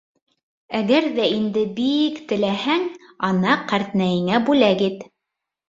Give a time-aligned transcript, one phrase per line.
[0.79, 2.89] Әгәр ҙә инде би-ик теләһәң,
[3.31, 5.09] ана, ҡәртнәйеңә бүләк ит.